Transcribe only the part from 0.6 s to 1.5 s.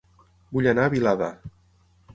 anar a Vilada